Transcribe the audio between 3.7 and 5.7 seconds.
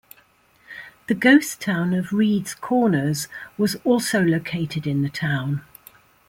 also located in the town.